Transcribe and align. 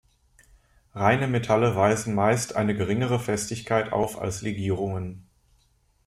Reine 0.95 1.27
Metalle 1.27 1.75
weisen 1.75 2.15
meist 2.15 2.55
eine 2.55 2.73
geringere 2.75 3.19
Festigkeit 3.19 3.91
auf 3.93 4.17
als 4.19 4.41
Legierungen. 4.41 5.27